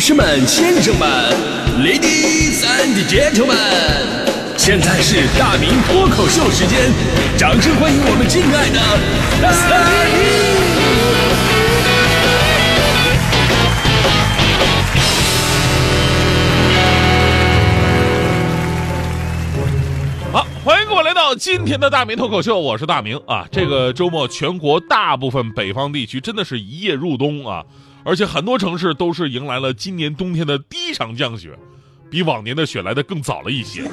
[0.00, 1.06] 士们、先生们
[1.84, 3.54] ，Ladies and Gentlemen，
[4.56, 6.90] 现在是大明脱口秀时间，
[7.36, 8.80] 掌声欢迎我们敬爱的
[9.42, 9.50] 大
[10.06, 10.20] 明！
[20.32, 23.46] 好，欢迎各位来到今天的大明脱口秀，我是大明啊。
[23.52, 27.62] 这个周末，全国大部分北方地区真的是一夜入冬啊，
[28.04, 31.58] 而且很多城市都是迎来了今年冬天的第一场降雪，
[32.10, 33.82] 比往年的雪来的更早了一些。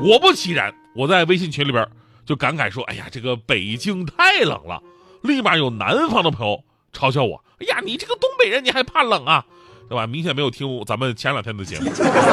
[0.00, 1.86] 果不其然，我在微信群里边
[2.24, 4.82] 就感慨说：“哎呀，这个北京太冷了。”
[5.22, 9.44] 立马有南方的朋友嘲笑我：“哎呀，你这个东北人你还怕冷啊？”
[9.88, 10.06] 对吧？
[10.06, 11.90] 明显没有听咱们前两天的节目。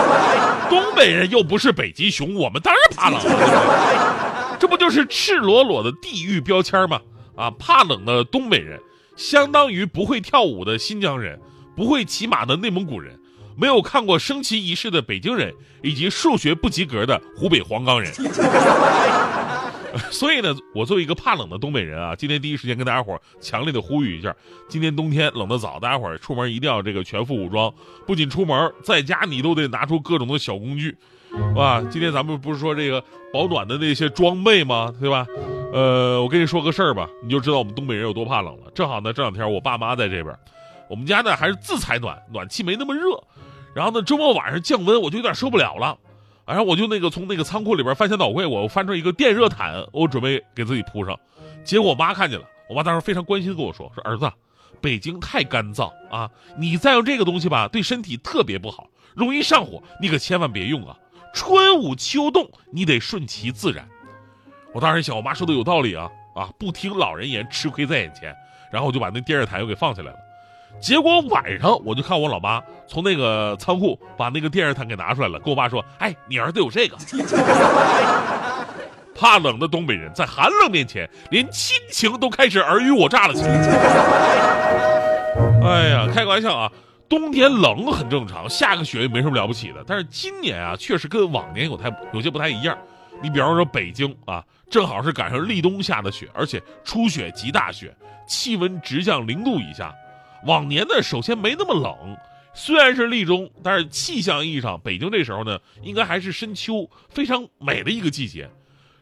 [0.70, 4.58] 东北人又不是北极熊，我们当然怕冷了。
[4.60, 7.00] 这不就是赤裸裸的地域标签吗？
[7.36, 8.80] 啊，怕冷的东北人，
[9.16, 11.40] 相当于不会跳舞的新疆人，
[11.76, 13.20] 不会骑马的内蒙古人，
[13.56, 18.12] 没有看过升旗仪式的北京人，以及数学不及格的湖北黄冈人。
[20.10, 24.36] 所以呢，我作为一个怕冷的东北人啊，今天第一时间跟大家伙儿强烈的呼吁一下：
[24.68, 27.72] 今天冬天冷得早，大家伙儿出门一定要这个全副武装，
[28.08, 30.98] 不仅出门，在家你都得拿出各种的小工具，
[31.56, 31.80] 哇！
[31.92, 34.92] 今天咱们不是说这个保暖的那些装备吗？
[35.00, 35.28] 对吧？
[35.74, 38.70] 呃，我跟你说个事儿吧，你就知道我们东北人有多怕冷了。
[38.76, 40.38] 正好呢，这两天我爸妈在这边，
[40.88, 43.20] 我们家呢还是自采暖，暖气没那么热，
[43.74, 45.98] 然后呢周末晚上降温，我就有点受不了了。
[46.46, 51.20] 然后我就那个从那个仓库里边翻箱倒柜，我翻出一个电热毯，我准备给自己铺上。
[51.64, 54.32] 结果我妈看见了，我妈当时非常关心跟我说：“说儿子，
[54.80, 60.96] 北京太干燥啊，你再用这个东西吧，对身体特别不好，容易上火，你可千万别用啊。
[61.34, 63.90] 春捂秋冻，你得顺其自然。”
[64.74, 68.36] 我当时想，我妈说的有道理啊啊，不听老人言，吃亏在眼前。
[68.72, 70.18] 然后我就把那电热毯又给放起来了。
[70.82, 76.98] 结果晚上我就看我老妈从那个仓库把那个电热毯给拿出来了，跟我爸说：“哎，你儿子有这个。
[79.16, 83.54] ”怕冷的东北人在寒冷面前，连亲情都开始尔虞我诈了起来。
[85.64, 86.72] 哎呀，开个玩笑啊，
[87.08, 89.84] 冬天冷很正常，下个雪也没什么了不起的。
[89.86, 92.76] 但是今年啊，确实跟往年有太有些不太一样。
[93.22, 97.96] 你比方说北京啊，正好是赶上立冬下的雪，而且初雪即大雪，
[98.28, 99.94] 气温直降零度以下。
[100.46, 102.18] 往年呢，首先没那么冷，
[102.54, 108.50] 虽然是立冬，但是气象意义上，北京这时候呢，应该还是深秋，非常美的一个季节。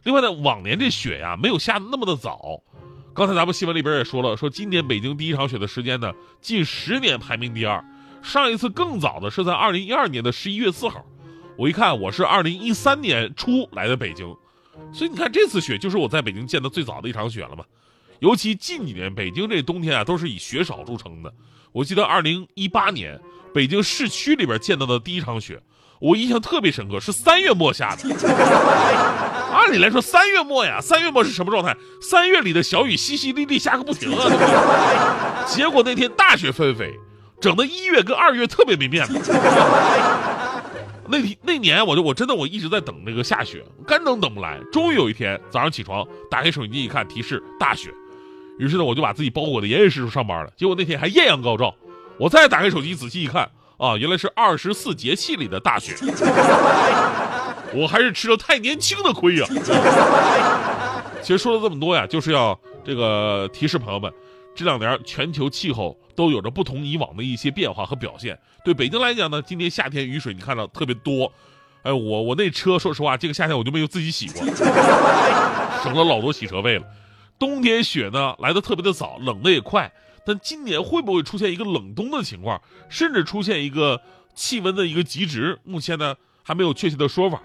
[0.04, 2.62] 另外呢，往年这雪呀，没有下的那么的早。
[3.14, 7.84] 刚才咱们新闻里边也说了，说今年北京第一场雪的时间呢，近十年排名第二，
[8.22, 11.06] 上一次更早的是在二零一二年的十一月四号。
[11.58, 14.36] 我一看，我是二零一三年初来的北京，
[14.94, 17.64] 所以你看这次雪就是我在北京见的最早的一场雪了嘛。
[18.20, 21.34] 尤其近几年，北京这冬天啊，都是以雪少著称的。
[21.72, 23.20] 我记得二零一八年
[23.54, 25.60] 北京市区里边见到的第一场雪，
[26.00, 28.10] 我印象特别深刻，是三月末下的。
[29.52, 31.76] 按理来说，三月末呀，三月末是什么状态？
[32.02, 35.44] 三月里的小雨淅淅沥沥下个不停啊。
[35.48, 36.94] 结果那天大雪纷飞，
[37.42, 39.14] 整的一月跟二月特别没面子。
[41.12, 44.60] 那天那年我就我真的我一直在等那个下雪，干等等不来。
[44.72, 47.94] 终于有一天早上起床，打开手机一看，提示大雪。
[48.58, 50.52] 于是呢，我就把自己包裹的严严实实上班了。
[50.56, 51.76] 结果那天还艳阳高照，
[52.18, 55.96] 我再打开手机仔细一看，啊，原来是二十四节气里的大雪。
[57.74, 59.48] 我还是吃了太年轻的亏呀。
[61.22, 64.12] 其实说了这么多呀，就是要这个提示朋友们，
[64.56, 68.38] 这两年全球气候都有着不同以往的一些变化和表现。
[68.64, 71.32] 对北京来讲呢，今年夏天雨水你看到特别多。
[71.84, 74.46] 哎，我我那车说实话，这个夏天我就没有自己洗过，
[75.82, 76.86] 省了老多洗车费了。
[77.40, 79.92] 冬天雪呢来的特别的早，冷的也快，
[80.24, 84.00] 但今年会不会出现一个冷冬的情况，甚至出现一个
[84.36, 85.58] 气温的一个极值？
[85.64, 86.14] 目前呢
[86.44, 87.42] 还没有确切的说法，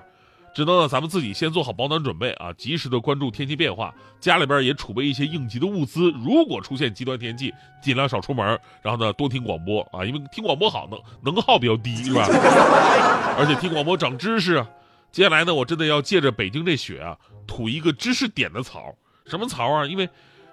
[0.57, 6.11] 只能呢咱们自己先做好保暖准备啊，及时的关注天气变化，家里边也储备一些应急的物资。
[6.13, 7.53] 如果出现极端天气，
[7.83, 10.99] 尽量少出门，然后呢多听广播啊，因为听广播好能
[11.35, 12.25] 能耗比较低，是吧？
[13.37, 14.65] 而且听广播长知识。
[15.13, 18.95] 接下来呢，我真的要借着北京这雪啊，吐一个知识点的槽。
[19.27, 19.85] 什么槽啊？
[19.85, 20.09] 因为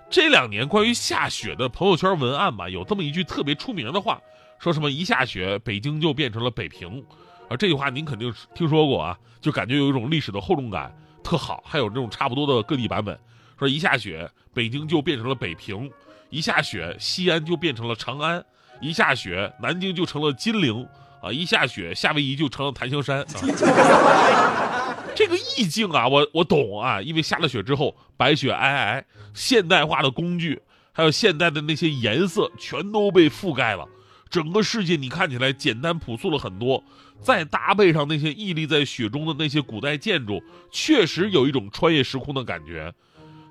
[0.10, 4.20] 这两年关于下雪的朋友圈文案吧，有这么一句特别出名的话，
[4.60, 7.02] 说什么一下雪北京就变成了北平，
[7.58, 11.64] 这句话您肯定听说过啊，就感觉有一种历史的厚重感，特好。
[11.66, 13.18] 还有这种差不多的各地版本，
[13.58, 15.90] 说一下雪北京就变成了北平，
[16.30, 18.44] 一下雪西安就变成了长安，
[18.82, 20.88] 一下雪南京就成了金陵，
[21.22, 25.00] 啊，一下雪夏威夷就成了檀香山啊。
[25.16, 29.04] 这个意境啊，我我懂啊，因为下了雪之后，白雪皑皑，
[29.36, 30.60] 现代化的工具，
[30.92, 33.88] 还有现代的那些颜色，全都被覆盖了，
[34.34, 36.84] 整个世界你看起来简单朴素了很多，
[37.22, 40.42] 再搭配上那些屹立在雪中的那些古代建筑，
[40.72, 42.92] 确实有一种穿越时空的感觉。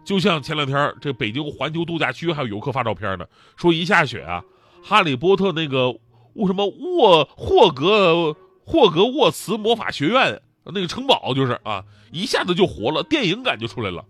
[0.05, 3.25] 就像前两天这北京环球度假区还有游客发照片呢，
[3.56, 4.43] 说一下雪啊，
[4.82, 5.96] 哈利波特那个
[6.32, 14.05] 沃什么沃霍格霍格沃茨魔法学院那个城堡就是啊，一下子就活了，电影感就出来了。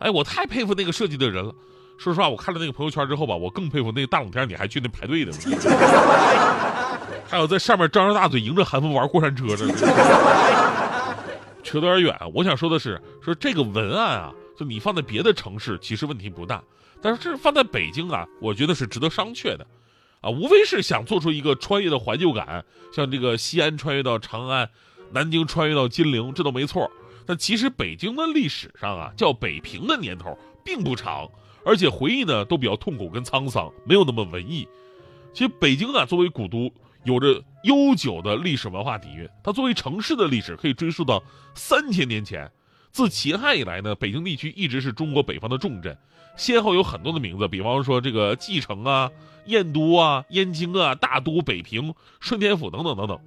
[0.00, 1.54] 哎，我太佩服那个设计的人了。
[1.98, 5.32] 说实话，我看了那个朋友圈之后吧，我更佩服那个大冷天你还去那排队的。
[7.28, 9.56] 还有在上面张着大嘴迎着寒风玩过山车的。
[11.62, 16.62] 扯得有点远，我想说的是，说这个文案啊，就你放在别的城市其实问题不大，
[17.02, 19.66] 但是这放在北京啊，我觉得是值得商榷的。
[20.20, 24.70] 啊，无非是想做出一个穿越的怀旧感，像这个西安穿越到长安，
[25.10, 26.90] 南京穿越到金陵，这都没错。
[27.26, 31.28] 但其实北京的历史上啊，叫北平的年头并不长。
[31.64, 34.66] 而且回忆呢都比较痛苦跟沧桑，没有那么文艺。
[35.32, 36.72] 其实北京啊作为古都，
[37.04, 39.28] 有着悠久的历史文化底蕴。
[39.42, 41.22] 它作为城市的历史可以追溯到
[41.54, 42.50] 三千年前。
[42.90, 45.96] 自秦汉以来呢，北京地区一直是中国北方的重镇，
[46.36, 49.10] 先后有很多的名字，比方说这个蓟城啊、
[49.44, 53.20] 燕都啊、燕京啊、大都、北平、顺天府等等等等。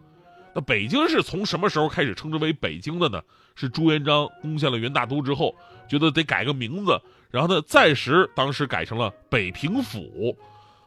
[0.53, 3.21] 那北京是从什么时候开始称之为北京的呢？
[3.55, 5.55] 是朱元璋攻陷了元大都之后，
[5.87, 6.99] 觉得得改个名字。
[7.31, 10.35] 然后呢，暂时当时改成了北平府，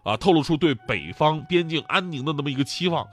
[0.02, 3.06] 啊，透露出对北方边境安宁的那么一个期望。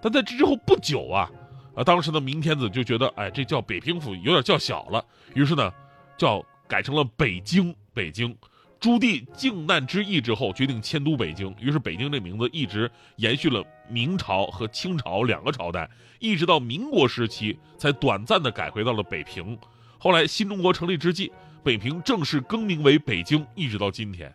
[0.00, 1.30] 但在这之后不久啊，
[1.74, 5.04] 啊，当时的明天子就觉得，哎，这叫北平府有点叫小了，
[5.34, 5.70] 于是呢，
[6.16, 7.74] 叫改成了北京。
[7.92, 8.34] 北京，
[8.78, 15.90] 朱棣靖难之役之后，决定迁都北京，于是北京这名字一直延续了明朝和清朝两个朝代，
[16.20, 19.58] 一直到民国时期才短暂的改回到了北平。
[19.98, 21.30] 后来新中国成立之际。
[21.62, 24.34] 北平正式更名为北京，一直到今天。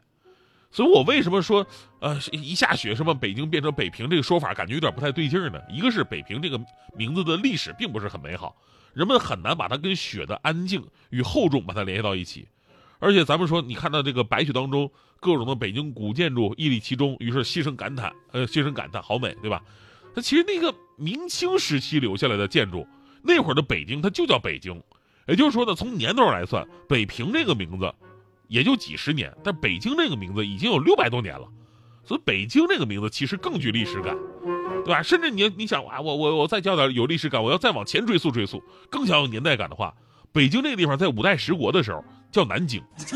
[0.71, 1.65] 所以我为什么说，
[1.99, 5.61] 呃，一下雪什么北京变成北平这个说法，感觉有点不太对劲呢？
[5.69, 6.59] 一个是北平这个
[6.95, 8.55] 名字的历史并不是很美好，
[8.93, 12.47] 人们很难把它跟雪的安静与厚重把它联系到一起。
[12.97, 19.61] 而且咱们说，你看到这个白雪当中各种的北京古建筑屹立其中，于是心生感叹，呃，心生感叹，好美，对吧？
[20.15, 22.87] 那其实那个明清时期留下来的建筑，
[23.21, 24.81] 那会儿的北京它就叫北京。
[25.27, 27.91] 也就是说呢，从年头来算，北平这个名字
[28.47, 31.47] 也就几十年，但北京这个名字已经有六百多年了，
[32.03, 34.15] 所以北京这个名字其实更具历史感，
[34.83, 35.01] 对吧？
[35.01, 39.93] 甚至你你想啊，我我我再叫点有历史感，我要再往前追溯追溯，更想有年代感的话，
[40.31, 42.83] 北京这个地方在五代十国的时候叫南京，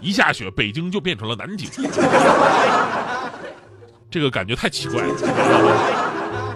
[0.00, 1.68] 一下雪，北京就变成了南京，
[4.10, 5.14] 这个感觉太奇怪了。
[5.16, 6.09] 知道吗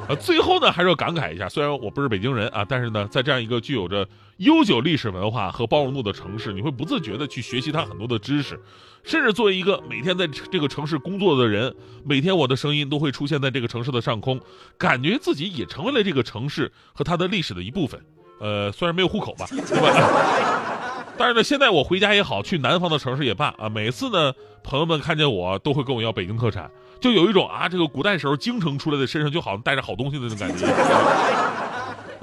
[0.08, 4.06] 呃，最后呢，还是要感慨一下，虽然我不是北京人啊，但是呢，在这样一个具有着
[4.38, 8.60] 悠久历史文化和包容度的城市，你会不自觉的去学习它很多的知识，
[9.02, 11.74] 甚至作为一个每天在这个城市工作的人，
[12.04, 14.40] 每天我的声音都会出现在这个城市的上空，
[14.76, 18.00] 感觉自己也成为了这个城市和它的历史的一部分。
[18.40, 20.80] 呃，虽然没有户口吧，对吧？
[21.16, 24.32] 但是呢，现在我回家也好，去南方的城市也罢啊，每次呢，
[24.62, 26.70] 朋友们看见我都会跟我要北京特产。
[27.00, 30.66] 就有一种啊，这个古代时候京城出来的身上就好像带着好东西的那种感觉。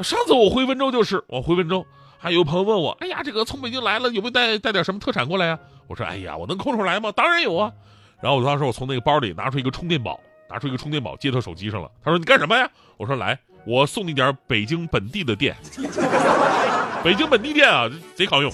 [0.04, 1.86] 上次我回温州就是，我回温州，
[2.18, 5.60] 还有朋友问我，哎呀，这个从北京来了，有没有带带点什么特产过来呀？
[5.88, 7.12] 我说，哎呀，我能空出来吗？
[7.12, 7.72] 当然有啊。
[8.22, 11.90] 然后我当时我从那个包里拿出一个充电宝，拿出一个充电宝接他手机上了。
[12.04, 12.70] 他说你干什么呀？
[12.98, 15.56] 我说来，我送你点北京本地的电。
[17.04, 18.52] 北京本地店啊，贼抗用。